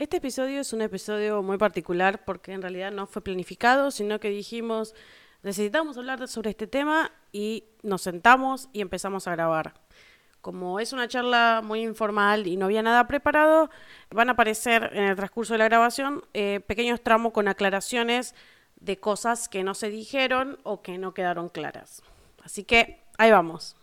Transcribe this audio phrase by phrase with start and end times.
[0.00, 4.30] Este episodio es un episodio muy particular porque en realidad no fue planificado, sino que
[4.30, 4.94] dijimos,
[5.42, 9.74] necesitamos hablar sobre este tema y nos sentamos y empezamos a grabar.
[10.40, 13.68] Como es una charla muy informal y no había nada preparado,
[14.10, 18.34] van a aparecer en el transcurso de la grabación eh, pequeños tramos con aclaraciones
[18.76, 22.02] de cosas que no se dijeron o que no quedaron claras.
[22.42, 23.76] Así que ahí vamos.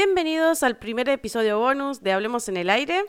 [0.00, 3.02] Bienvenidos al primer episodio bonus de Hablemos en el Aire.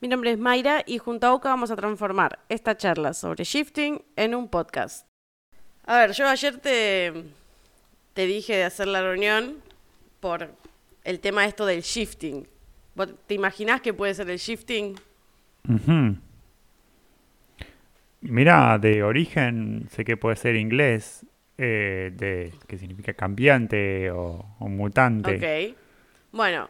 [0.00, 4.02] Mi nombre es Mayra y junto a Oka vamos a transformar esta charla sobre shifting
[4.16, 5.06] en un podcast.
[5.84, 7.12] A ver, yo ayer te,
[8.12, 9.58] te dije de hacer la reunión
[10.18, 10.50] por
[11.04, 12.48] el tema esto del shifting.
[12.96, 14.96] ¿Vos ¿Te imaginás que puede ser el shifting?
[18.20, 21.24] Mira, de origen sé que puede ser inglés,
[21.56, 25.36] eh, de, que significa cambiante o, o mutante.
[25.36, 25.81] Ok.
[26.32, 26.68] Bueno,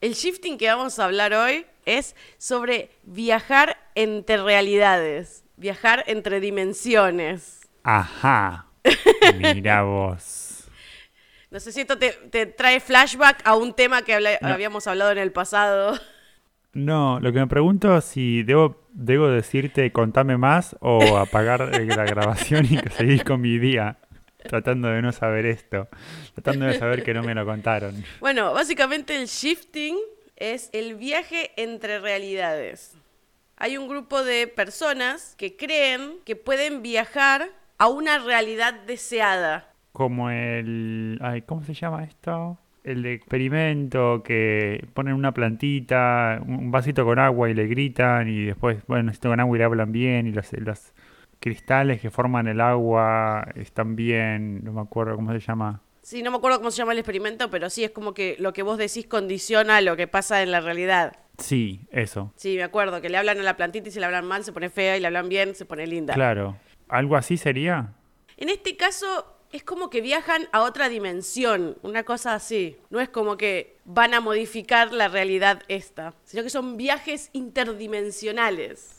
[0.00, 7.60] el shifting que vamos a hablar hoy es sobre viajar entre realidades, viajar entre dimensiones.
[7.82, 8.66] Ajá.
[9.54, 10.64] Mira vos.
[11.50, 14.48] No sé si esto te, te trae flashback a un tema que No.
[14.48, 15.96] habíamos hablado en el pasado.
[16.72, 22.04] No, lo que me pregunto es si debo, debo decirte contame más o apagar la
[22.04, 23.98] grabación y seguir con mi día,
[24.48, 25.88] tratando de no saber esto,
[26.34, 28.04] tratando de saber que no me lo contaron.
[28.20, 29.96] Bueno, básicamente el shifting
[30.36, 32.96] es el viaje entre realidades.
[33.56, 39.72] Hay un grupo de personas que creen que pueden viajar a una realidad deseada.
[39.92, 41.18] Como el...
[41.22, 42.58] Ay, ¿cómo se llama esto?
[42.82, 48.46] El de experimento que ponen una plantita, un vasito con agua y le gritan y
[48.46, 50.92] después, bueno, necesito con agua y le hablan bien y los, los
[51.44, 55.82] cristales que forman el agua están bien, no me acuerdo cómo se llama.
[56.00, 58.54] Sí, no me acuerdo cómo se llama el experimento, pero sí es como que lo
[58.54, 61.18] que vos decís condiciona lo que pasa en la realidad.
[61.36, 64.24] Sí, eso, Sí, me acuerdo, que le hablan a la plantita y si le hablan
[64.26, 66.14] mal se pone fea y le hablan bien se pone linda.
[66.14, 66.56] claro.
[66.88, 67.92] ¿Algo así sería?
[68.38, 72.78] En este caso es como que viajan a otra dimensión, una cosa así.
[72.88, 78.98] No es como que van a modificar la realidad esta, sino que son viajes interdimensionales.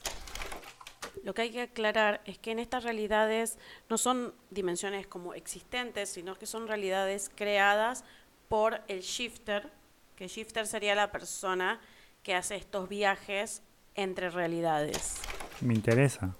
[1.24, 3.58] Lo que hay que aclarar es que en estas realidades
[3.90, 8.04] no son dimensiones como existentes, sino que son realidades creadas
[8.48, 9.72] por el shifter,
[10.16, 11.80] que shifter sería la persona
[12.24, 13.62] que hace estos viajes
[13.96, 15.22] entre realidades.
[15.62, 16.36] Me interesa.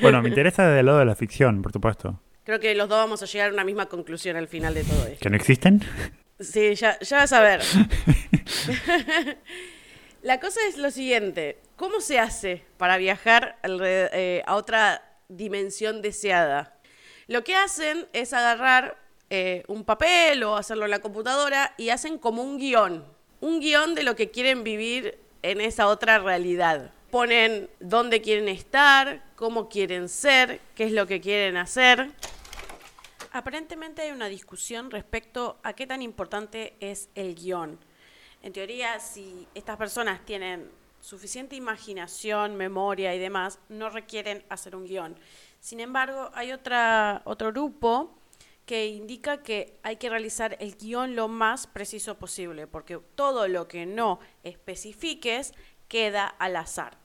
[0.00, 2.20] Bueno, me interesa desde el lado de la ficción, por supuesto.
[2.44, 5.06] Creo que los dos vamos a llegar a una misma conclusión al final de todo
[5.06, 5.20] esto.
[5.20, 5.82] ¿Que no existen?
[6.40, 7.60] Sí, ya, ya vas a ver.
[10.22, 11.58] La cosa es lo siguiente.
[11.76, 16.76] ¿Cómo se hace para viajar eh, a otra dimensión deseada?
[17.28, 18.98] Lo que hacen es agarrar
[19.30, 23.04] eh, un papel o hacerlo en la computadora y hacen como un guion.
[23.40, 26.90] Un guion de lo que quieren vivir en esa otra realidad.
[27.12, 32.10] Ponen dónde quieren estar, cómo quieren ser, qué es lo que quieren hacer.
[33.30, 37.78] Aparentemente hay una discusión respecto a qué tan importante es el guion.
[38.42, 44.84] En teoría, si estas personas tienen suficiente imaginación, memoria y demás, no requieren hacer un
[44.84, 45.16] guion.
[45.60, 48.14] Sin embargo, hay otra, otro grupo
[48.64, 53.66] que indica que hay que realizar el guion lo más preciso posible, porque todo lo
[53.66, 55.52] que no especifiques
[55.88, 56.98] queda al azar.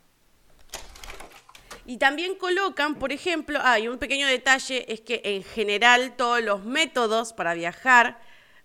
[1.86, 6.42] Y también colocan, por ejemplo, ah, y un pequeño detalle es que en general todos
[6.42, 8.22] los métodos para viajar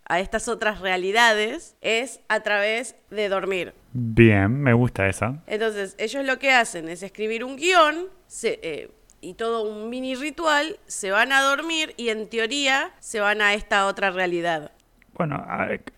[0.09, 3.75] a estas otras realidades es a través de dormir.
[3.93, 5.43] Bien, me gusta esa.
[5.47, 10.15] Entonces, ellos lo que hacen es escribir un guion se- eh, y todo un mini
[10.15, 14.73] ritual, se van a dormir y en teoría se van a esta otra realidad.
[15.15, 15.45] Bueno,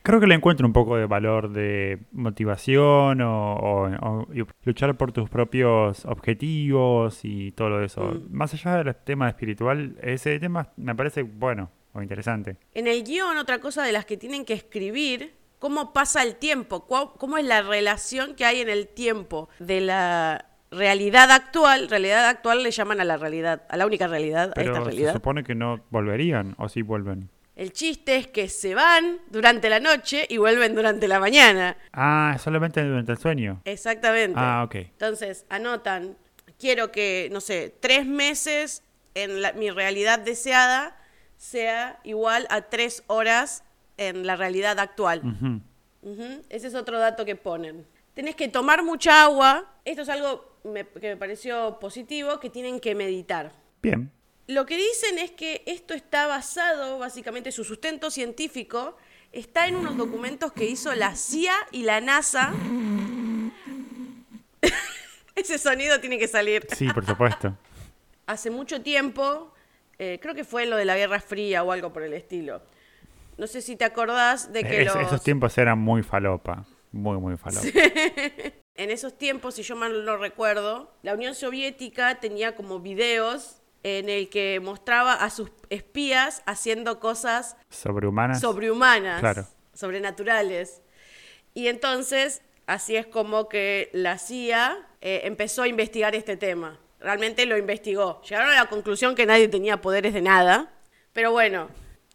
[0.03, 4.97] creo que le encuentro un poco de valor de motivación o, o- o- y luchar
[4.97, 8.01] por tus propios objetivos y todo eso.
[8.03, 8.33] Mm.
[8.35, 12.57] Más allá del tema espiritual, ese tema me parece bueno o interesante.
[12.75, 16.87] En el guion, otra cosa de las que tienen que escribir, cómo pasa el tiempo,
[16.87, 21.89] cómo es la relación que hay en el tiempo de la realidad actual.
[21.89, 24.91] Realidad actual le llaman a la realidad, a la única realidad, a Pero esta se
[24.91, 25.13] realidad.
[25.13, 27.29] supone que no volverían o sí vuelven.
[27.57, 31.77] El chiste es que se van durante la noche y vuelven durante la mañana.
[31.93, 33.61] Ah, solamente durante el sueño.
[33.67, 34.39] Exactamente.
[34.41, 34.77] Ah, ok.
[34.77, 36.17] Entonces, anotan,
[36.59, 38.83] quiero que, no sé, tres meses
[39.15, 40.97] en la- mi realidad deseada
[41.41, 43.65] sea igual a tres horas
[43.97, 45.23] en la realidad actual.
[46.51, 47.87] Ese es otro dato que ponen.
[48.13, 49.73] Tenés que tomar mucha agua.
[49.87, 53.53] Esto es algo me- que me pareció positivo, que tienen que meditar.
[53.81, 54.13] Bien.
[54.49, 58.99] Lo que dicen es que esto está basado, básicamente, su sustento científico
[59.33, 62.53] está en unos documentos que hizo la CIA y la NASA.
[65.35, 66.67] Ese sonido tiene que salir.
[66.77, 67.57] Sí, por supuesto.
[68.27, 69.55] Hace mucho tiempo,
[70.03, 72.63] eh, creo que fue lo de la Guerra Fría o algo por el estilo.
[73.39, 74.97] No sé si te acordás de que Es- los...
[74.97, 76.65] Esos tiempos eran muy falopa.
[76.93, 77.67] Muy, muy falopa.
[78.77, 84.09] En esos tiempos, si yo mal no recuerdo, la Unión Soviética tenía como videos en
[84.09, 88.41] el que mostraba a sus espías haciendo cosas Sobrehumanas.
[88.41, 89.47] sobrehumanas, Claro.
[89.75, 90.81] sobrenaturales.
[91.53, 96.79] Y entonces, así es como que la CIA eh, empezó a investigar este tema.
[97.01, 98.21] Realmente lo investigó.
[98.23, 100.71] Llegaron a la conclusión que nadie tenía poderes de nada.
[101.13, 101.69] Pero bueno,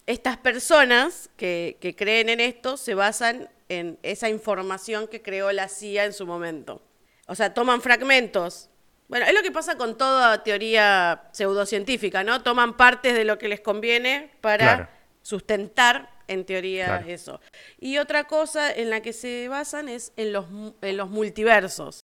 [0.05, 5.67] estas personas que, que creen en esto se basan en esa información que creó la
[5.67, 6.81] CIA en su momento.
[7.27, 8.69] O sea, toman fragmentos.
[9.07, 12.41] Bueno, es lo que pasa con toda teoría pseudocientífica, ¿no?
[12.43, 14.87] Toman partes de lo que les conviene para Claro.
[15.23, 17.07] sustentar, en teoría, Claro.
[17.07, 17.41] eso.
[17.79, 20.45] Y otra cosa en la que se basan es en los,
[20.81, 22.01] en los multiversos.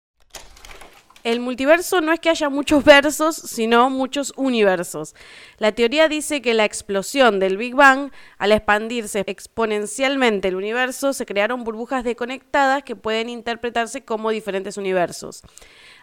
[1.26, 5.16] El multiverso no es que haya muchos versos, sino muchos universos.
[5.58, 11.26] La teoría dice que la explosión del Big Bang, al expandirse exponencialmente el universo, se
[11.26, 15.42] crearon burbujas desconectadas que pueden interpretarse como diferentes universos.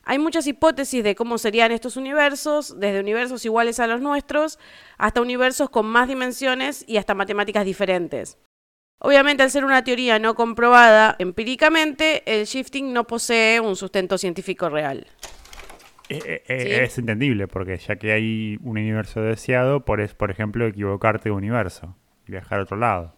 [0.04, 4.60] Hay muchas hipótesis de cómo serían estos universos, desde universos iguales a los nuestros
[4.98, 8.38] hasta universos con más dimensiones y hasta matemáticas diferentes.
[9.06, 14.70] Obviamente, al ser una teoría no comprobada empíricamente, el shifting no posee un sustento científico
[14.70, 15.06] real.
[16.08, 16.72] Eh, eh, eh, Sí.
[16.72, 21.36] Es entendible, porque ya que hay un universo deseado, por, es, por ejemplo, equivocarte de
[21.36, 23.18] universo y viajar a otro lado.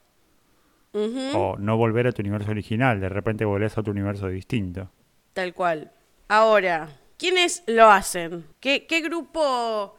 [1.35, 4.89] O no volver a tu universo original, de repente volvés a otro universo distinto.
[5.33, 5.91] Tal cual.
[6.29, 8.45] Ahora, ¿quiénes lo hacen?
[8.59, 9.97] ¿Qué, qué grupo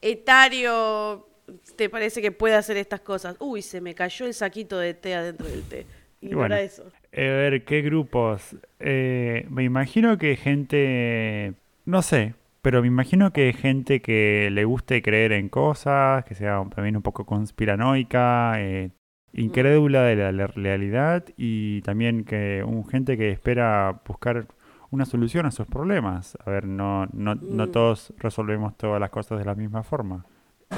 [0.00, 1.29] etario
[1.76, 3.36] te parece que puede hacer estas cosas?
[3.38, 5.86] Uy, se me cayó el saquito de té adentro del té.
[6.20, 6.84] Y bueno, eso.
[7.12, 8.56] A ver, ¿qué grupos?
[8.78, 11.54] Eh, me imagino que gente,
[11.86, 16.62] no sé, pero me imagino que gente que le guste creer en cosas, que sea
[16.74, 18.90] también un poco conspiranoica, eh,
[19.32, 24.46] incrédula de la, la realidad y también que un gente que espera buscar
[24.90, 26.36] una solución a sus problemas.
[26.44, 27.72] A ver, no, no, no Mm.
[27.72, 30.26] todos resolvemos todas las cosas de la misma forma.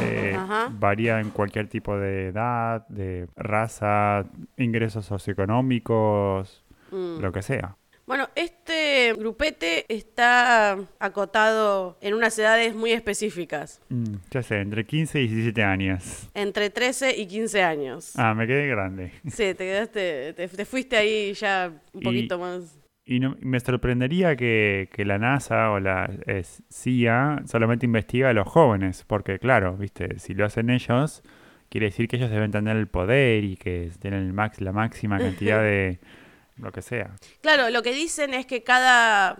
[0.01, 0.37] Eh,
[0.73, 4.25] varía en cualquier tipo de edad, de raza,
[4.57, 7.21] ingresos socioeconómicos, Mm.
[7.21, 7.77] lo que sea.
[8.05, 15.21] Bueno, este grupete está acotado en unas edades muy específicas, Mm, ya sé, entre 15
[15.21, 16.29] y 17 años.
[16.35, 18.13] entre 13 y 15 años.
[18.19, 19.13] Ah, me quedé grande.
[19.29, 22.79] Sí, te quedaste, te, te fuiste ahí ya un Y- poquito más.
[23.05, 28.33] Y no- me sorprendería que, que la NASA o la eh, CIA solamente investiga a
[28.33, 31.23] los jóvenes, porque claro, viste, si lo hacen ellos,
[31.69, 35.19] quiere decir que ellos deben tener el poder y que tienen el max, la máxima
[35.19, 35.99] cantidad de
[36.59, 37.17] lo que sea.
[37.41, 39.37] Claro, lo que dicen es que cada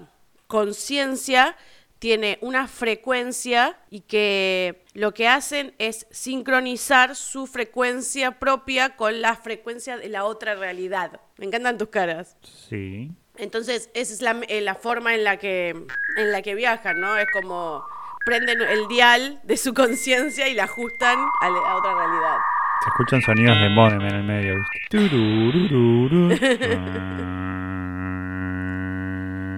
[0.49, 1.57] conciencia
[2.01, 9.37] tiene una frecuencia y que lo que hacen es sincronizar su frecuencia propia con la
[9.37, 11.21] frecuencia de la otra realidad.
[11.39, 12.37] Me encantan tus caras.
[12.43, 13.13] Sí.
[13.37, 17.17] Entonces, esa es la, eh, la forma en la, que, en la que viajan, ¿no?
[17.17, 17.85] Es como
[18.25, 22.37] prenden el dial de su conciencia y la ajustan a, la- a otra realidad.
[22.83, 24.55] Se escuchan sonidos de modem en el medio.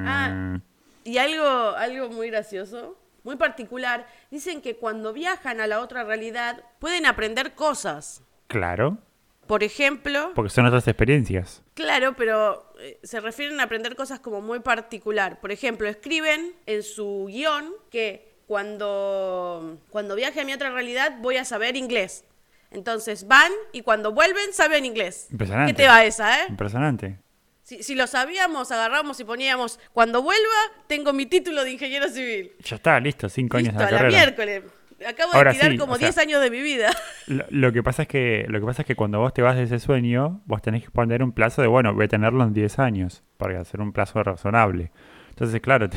[0.06, 0.58] Ah.
[1.04, 1.46] Y algo,
[1.76, 7.54] algo muy gracioso, muy particular, dicen que cuando viajan a la otra realidad pueden aprender
[7.54, 8.22] cosas.
[8.48, 8.98] Claro,
[9.46, 11.62] Por ejemplo, porque son otras experiencias.
[11.74, 15.40] claro, pero eh, se refieren a aprender cosas como muy particular.
[15.40, 21.36] Por ejemplo, escriben en su guion que cuando, cuando viaje a mi otra realidad voy
[21.36, 22.24] a saber inglés.
[22.70, 25.28] Entonces van y cuando vuelven saben inglés.
[25.30, 25.72] Impresionante.
[25.72, 26.46] ¿Qué te va esa, eh?
[26.48, 27.18] Impresionante.
[27.62, 32.52] Si, si lo sabíamos, agarramos y poníamos, cuando vuelva, tengo mi título de ingeniero civil.
[32.60, 34.18] Ya está, listo, cinco años Listo, de a la la carrera.
[34.18, 34.62] miércoles.
[35.06, 36.90] Acabo Ahora de tirar sí, como o sea- 10 años de mi vida.
[37.26, 39.56] Lo, lo que pasa es que lo que pasa es que cuando vos te vas
[39.56, 42.52] de ese sueño, vos tenés que poner un plazo de, bueno, voy a tenerlo en
[42.52, 44.92] 10 años para hacer un plazo razonable.
[45.30, 45.96] Entonces, claro, te-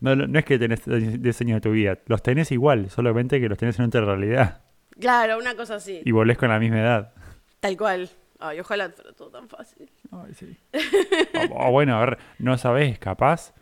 [0.00, 3.48] no, no es que tenés 10 años de tu vida, los tenés igual, solamente que
[3.48, 4.62] los tenés en otra realidad
[4.98, 6.00] Claro, una cosa así.
[6.04, 7.12] y volvés con la misma edad.
[7.60, 8.08] Tal cual.
[8.40, 9.90] Ay, ojalá fuera todo tan fácil.
[10.12, 10.56] Ay, sí.
[11.50, 13.54] o, o bueno, a ver, no sabés, capaz,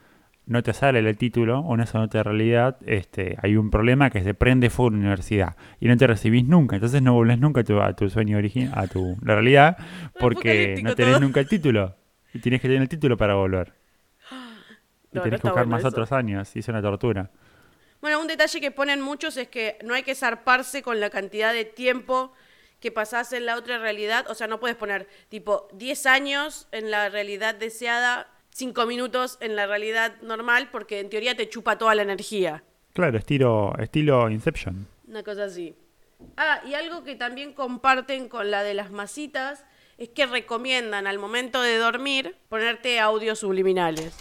[0.47, 4.23] no te sale el título o en esa otra realidad, este, hay un problema que
[4.23, 7.61] se prende fuego en la universidad y no te recibís nunca, entonces no volvés nunca
[7.61, 9.77] a tu, a tu sueño original, a tu la realidad,
[10.19, 11.21] porque no tenés todo.
[11.21, 11.97] nunca el título
[12.35, 13.73] y tienes que tener el título para volver.
[15.15, 15.89] Y No, no tenés que buscar bueno más eso.
[15.89, 17.31] otros años y es una tortura.
[18.01, 21.53] Bueno, un detalle que ponen muchos es que no hay que zarparse con la cantidad
[21.53, 22.33] de tiempo
[22.81, 24.27] que pasás en la otra realidad.
[24.29, 29.57] O sea, no puedes poner tipo 10 años en la realidad deseada, 5 minutos en
[29.57, 32.63] la realidad normal, porque en teoría te chupa toda la energía.
[32.93, 34.87] Claro, estilo, estilo Inception.
[35.07, 35.75] Una cosa así.
[36.37, 39.65] Ah, y algo que también comparten con la de las masitas
[39.99, 44.15] es que recomiendan al momento de dormir ponerte audios subliminales.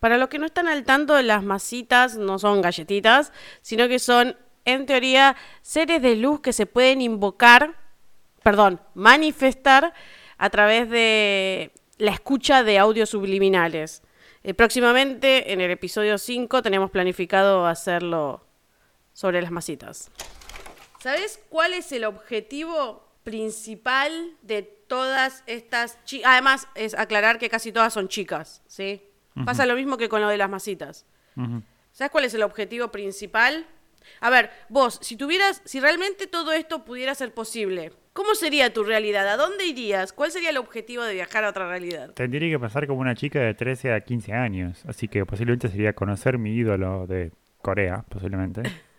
[0.00, 4.36] Para los que no están al tanto, las masitas no son galletitas, sino que son,
[4.64, 7.76] en teoría, seres de luz que se pueden invocar,
[8.42, 9.94] perdón, manifestar
[10.38, 14.02] a través de la escucha de audios subliminales.
[14.42, 18.44] Eh, próximamente, en el episodio 5, tenemos planificado hacerlo
[19.12, 20.10] sobre las masitas.
[21.00, 26.32] ¿Sabes cuál es el objetivo principal de todas estas chicas?
[26.32, 29.00] Además, es aclarar que casi todas son chicas, ¿sí?
[29.44, 31.06] Pasa lo mismo que con lo de las masitas.
[31.92, 33.64] ¿Sabes cuál es el objetivo principal?
[34.20, 38.84] A ver, vos, si tuvieras, si realmente todo esto pudiera ser posible, ¿cómo sería tu
[38.84, 39.28] realidad?
[39.28, 40.12] ¿A dónde irías?
[40.12, 42.10] ¿Cuál sería el objetivo de viajar a otra realidad?
[42.12, 45.94] Tendría que pasar como una chica de 13 a 15 años, así que posiblemente sería
[45.94, 48.62] conocer mi ídolo de Corea, posiblemente.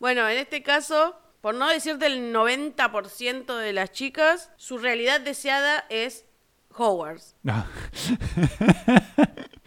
[0.00, 5.86] Bueno, en este caso, por no decirte el 90% de las chicas, su realidad deseada
[5.88, 6.26] es
[6.76, 7.36] Hogwarts.
[7.42, 7.64] No.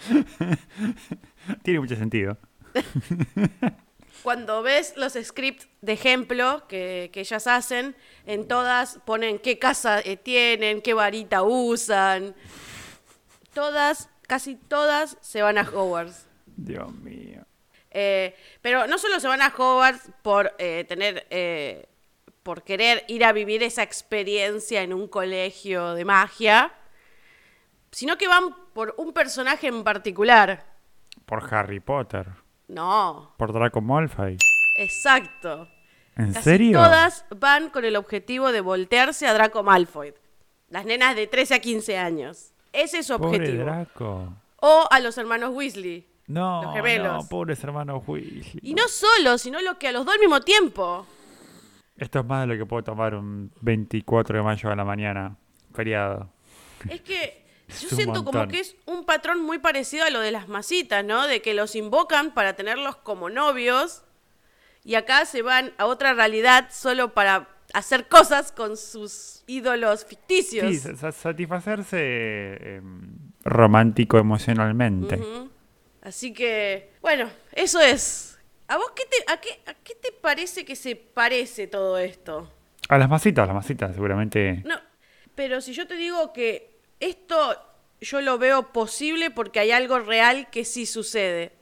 [1.64, 2.38] Tiene mucho sentido.
[4.24, 7.96] Cuando ves los scripts de ejemplo que, que ellas hacen,
[8.26, 12.36] en todas ponen qué casa eh, tienen, qué varita usan.
[13.54, 16.28] Todas, casi todas se van a Hogwarts.
[16.46, 17.46] Dios mío.
[17.92, 21.26] Eh, pero no solo se van a Hogwarts por eh, tener,
[22.44, 26.74] por querer ir a vivir esa experiencia en un colegio de magia,
[27.92, 30.66] sino que van por un personaje en particular.
[31.26, 32.47] Por Harry Potter.
[32.68, 34.38] No, Por Draco Malfoy.
[34.76, 35.68] exacto.
[36.18, 36.78] ¿En Casi serio?
[36.80, 40.14] Todas van con el objetivo de voltearse a Draco Malfoy.
[40.70, 42.52] Las nenas de 13 a 15 años.
[42.74, 43.64] Ese es su Pobre objetivo.
[43.64, 44.34] Draco.
[44.60, 46.06] O a los hermanos Weasley.
[46.28, 47.24] No, Los gemelos.
[47.24, 48.60] no, pobres hermanos Weasley.
[48.62, 51.06] Y no solo, sino lo que a los dos al mismo tiempo.
[51.96, 55.38] Esto es más de lo que puedo tomar un 24 de mayo a la mañana.
[55.74, 56.30] Feriado.
[56.90, 60.32] Es que Es yo siento como que es un patrón muy parecido a lo de
[60.32, 61.28] las masitas, ¿no?
[61.28, 64.04] De que los invocan para tenerlos como novios
[64.84, 70.66] y acá se van a otra realidad solo para hacer cosas con sus ídolos ficticios.
[70.70, 72.82] Sí, sa- sa- satisfacerse eh,
[73.44, 75.20] romántico emocionalmente.
[76.02, 78.40] Así que, bueno, eso es.
[78.70, 82.50] ¿A vos qué te, a qué, a qué te parece que se parece todo esto?
[82.88, 84.62] A las masitas, las masitas, seguramente.
[84.66, 84.76] No,
[85.36, 87.56] pero si yo te digo que esto
[88.02, 91.54] yo lo veo posible porque hay algo real que sí sucede.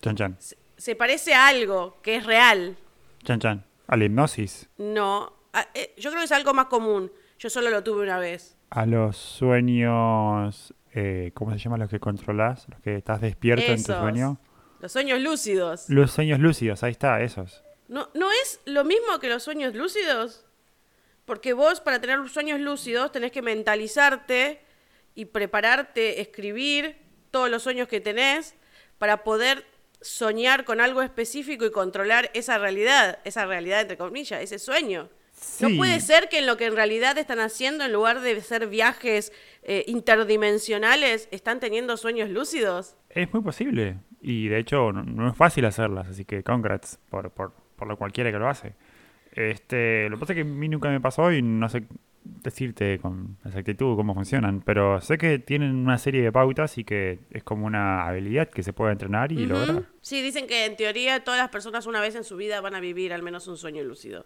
[0.00, 0.36] Chan chan.
[0.40, 2.76] Se, se parece a algo que es real.
[3.24, 3.64] Chan chan.
[3.86, 4.68] A la hipnosis.
[4.78, 7.12] No, a- eh, yo creo que es algo más común.
[7.38, 8.56] Yo solo lo tuve una vez.
[8.70, 10.74] A los sueños.
[10.94, 12.66] eh, ¿Cómo se llama los que controlas?
[12.68, 14.38] Los que estás despierto en tu sueño.
[14.80, 15.88] Los sueños lúcidos.
[15.88, 17.62] Los sueños lúcidos, ahí está, esos.
[17.88, 20.44] ¿No, ¿No es lo mismo que los sueños lúcidos?
[21.24, 24.60] Porque vos para tener sueños lúcidos tenés que mentalizarte
[25.14, 26.96] y prepararte, escribir
[27.30, 28.54] todos los sueños que tenés
[28.98, 29.64] para poder
[30.00, 35.08] soñar con algo específico y controlar esa realidad, esa realidad entre comillas, ese sueño.
[35.32, 35.64] Sí.
[35.64, 38.68] No puede ser que en lo que en realidad están haciendo, en lugar de ser
[38.68, 42.96] viajes eh, interdimensionales, están teniendo sueños lúcidos.
[43.10, 43.98] Es muy posible.
[44.20, 47.96] Y de hecho, no, no es fácil hacerlas, así que congrats por, por, por lo
[47.96, 48.74] cualquiera que lo hace.
[49.34, 51.84] Este, lo que pasa es que a mí nunca me pasó y no sé
[52.24, 57.18] decirte con exactitud cómo funcionan, pero sé que tienen una serie de pautas y que
[57.30, 59.84] es como una habilidad que se puede entrenar y lograr.
[60.00, 62.80] Sí, dicen que en teoría todas las personas una vez en su vida van a
[62.80, 64.24] vivir al menos un sueño lúcido.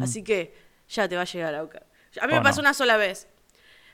[0.00, 0.54] Así que
[0.88, 1.82] ya te va a llegar, Auca.
[2.20, 2.68] A mí me pasó no.
[2.68, 3.28] una sola vez.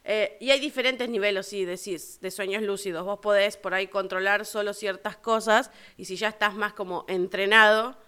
[0.04, 3.04] Eh, y hay diferentes niveles, sí, decís, de sueños lúcidos.
[3.04, 7.98] Vos podés por ahí controlar solo ciertas cosas y si ya estás más como entrenado,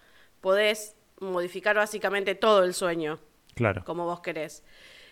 [0.41, 3.19] podés modificar básicamente todo el sueño
[3.55, 3.85] Claro.
[3.85, 4.63] como vos querés.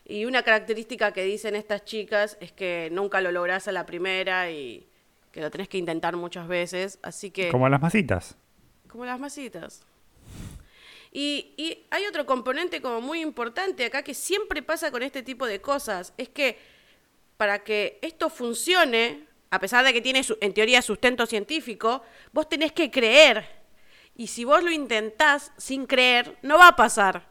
[0.04, 4.50] Y una característica que dicen estas chicas es que nunca lo lográs a la primera
[4.50, 4.88] y
[5.30, 6.98] que lo tenés que intentar muchas veces.
[7.02, 7.50] Así que...
[7.50, 8.36] Como las masitas.
[8.88, 9.84] Como las masitas.
[11.12, 15.46] Y, y hay otro componente como muy importante acá que siempre pasa con este tipo
[15.46, 16.12] de cosas.
[16.16, 16.58] Es que
[17.36, 22.02] para que esto funcione, a pesar de que tiene en teoría sustento científico,
[22.32, 23.59] vos tenés que creer.
[24.20, 27.22] Y si vos lo intentás sin creer, no va a pasar.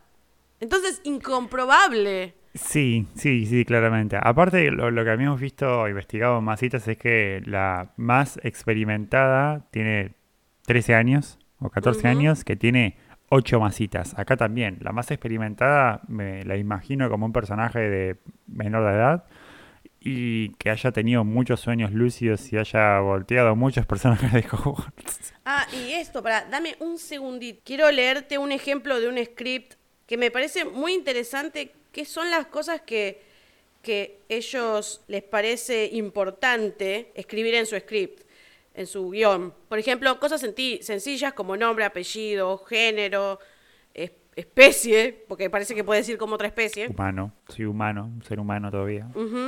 [0.59, 2.33] Entonces, incomprobable.
[2.55, 4.17] Sí, sí, sí, claramente.
[4.19, 10.13] Aparte, lo, lo que habíamos visto, investigado en masitas, es que la más experimentada tiene
[10.65, 12.07] 13 años o 14 Ujú.
[12.07, 12.97] años, que tiene
[13.29, 14.17] ocho masitas.
[14.17, 18.15] Acá también, la más experimentada me la imagino como un personaje de
[18.47, 19.25] menor de edad
[20.01, 25.33] y que haya tenido muchos sueños lúcidos y haya volteado muchos personajes de Hogwarts.
[25.45, 27.61] Ah, y esto, para, dame un segundito.
[27.65, 29.75] Quiero leerte un ejemplo de un script
[30.05, 33.21] que me parece muy interesante, que son las cosas que,
[33.81, 38.23] que ellos les parece importante escribir en su script,
[38.73, 39.53] en su guion.
[39.67, 43.39] Por ejemplo, cosas sencillas como nombre, apellido, género,
[44.39, 46.87] especie, porque parece que puede decir como otra especie.
[46.87, 49.07] Humano, sí, humano, un ser humano todavía.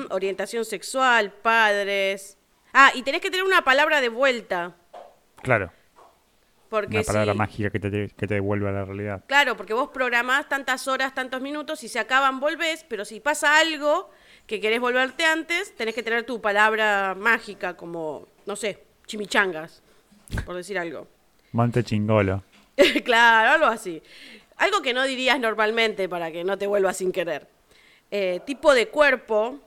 [0.09, 2.37] Orientación sexual, padres.
[2.73, 4.75] Ah, y tenés que tener una palabra de vuelta.
[5.41, 5.71] Claro.
[6.69, 9.25] Porque una palabra mágica que te, que te devuelve a la realidad.
[9.27, 13.57] Claro, porque vos programás tantas horas, tantos minutos, y se acaban, volvés, pero si pasa
[13.59, 14.09] algo
[14.47, 19.83] que querés volverte antes, tenés que tener tu palabra mágica, como, no sé, chimichangas,
[20.45, 21.07] por decir algo.
[21.51, 22.41] Monte chingolo.
[23.03, 24.01] claro, algo así.
[24.61, 27.47] Algo que no dirías normalmente para que no te vuelvas sin querer.
[28.11, 29.59] Eh, tipo de cuerpo,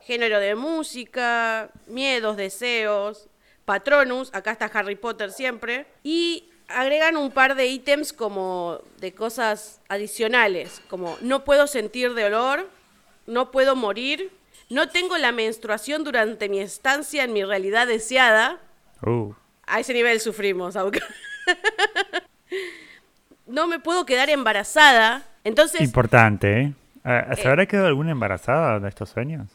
[0.00, 3.28] género de música, miedos, deseos,
[3.66, 9.82] patronus, acá está Harry Potter siempre, y agregan un par de ítems como de cosas
[9.90, 12.70] adicionales, como no puedo sentir dolor,
[13.26, 14.32] no puedo morir,
[14.70, 18.58] no tengo la menstruación durante mi estancia en mi realidad deseada.
[19.02, 19.34] Uh.
[19.66, 21.02] A ese nivel sufrimos, aunque...
[23.48, 25.26] no me puedo quedar embarazada.
[25.44, 25.80] Entonces.
[25.80, 26.72] Importante, ¿eh?
[27.04, 29.48] Ah, ¿Se eh, habrá quedado alguna embarazada de estos sueños?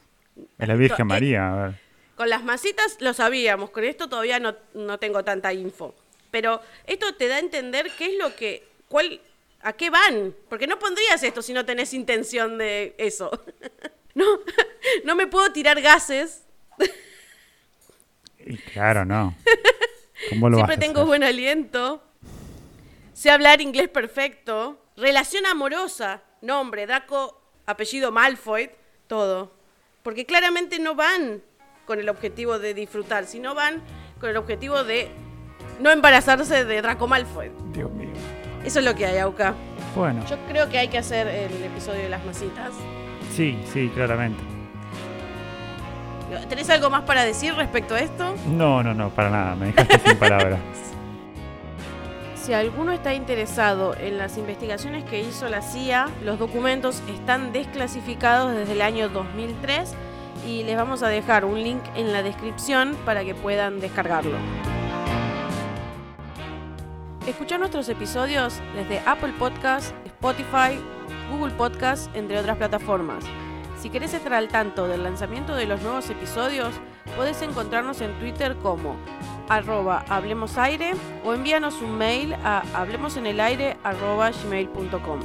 [0.57, 1.79] Es la Virgen eh, María, a ver.
[2.15, 5.95] Con las masitas lo sabíamos, con esto todavía no, no tengo tanta info.
[6.31, 8.67] Pero esto te da a entender qué es lo que.
[8.87, 9.19] cuál
[9.61, 10.35] ¿A qué van?
[10.49, 13.31] Porque no pondrías esto si no tenés intención de eso.
[14.13, 14.25] no,
[15.05, 16.43] no me puedo tirar gases.
[18.45, 19.35] y claro, no.
[20.29, 22.01] Siempre tengo buen aliento
[23.13, 28.69] sé hablar inglés perfecto, relación amorosa, nombre, Draco, apellido Malfoy,
[29.07, 29.51] todo.
[30.03, 31.41] Porque claramente no van
[31.85, 33.81] con el objetivo de disfrutar, sino van
[34.19, 35.09] con el objetivo de
[35.79, 37.51] no embarazarse de Draco Malfoy.
[37.71, 38.09] Dios mío.
[38.65, 39.53] Eso es lo que hay, Auca.
[39.95, 40.25] Bueno.
[40.27, 42.71] Yo creo que hay que hacer el episodio de las masitas.
[43.35, 44.41] Sí, sí, claramente.
[46.49, 48.35] ¿Tenés algo más para decir respecto a esto?
[48.47, 49.55] No, no, no, para nada.
[49.55, 50.59] Me dejaste sin palabras.
[52.43, 58.53] Si alguno está interesado en las investigaciones que hizo la CIA, los documentos están desclasificados
[58.53, 59.93] desde el año 2003
[60.45, 64.35] y les vamos a dejar un link en la descripción para que puedan descargarlo.
[67.25, 70.77] Escucha nuestros episodios desde Apple Podcasts, Spotify,
[71.31, 73.23] Google Podcasts, entre otras plataformas.
[73.79, 76.73] Si querés estar al tanto del lanzamiento de los nuevos episodios,
[77.15, 78.97] podés encontrarnos en Twitter como
[79.49, 85.19] arroba hablemosaire o envíanos un mail a hablemosenelaire arroba gmail.com.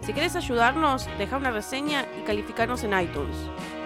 [0.00, 3.36] Si quieres ayudarnos, deja una reseña y calificarnos en iTunes.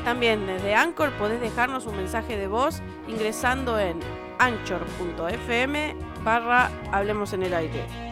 [0.05, 3.98] También desde Anchor podés dejarnos un mensaje de voz ingresando en
[4.38, 8.06] anchor.fm barra Hablemos en el Aire.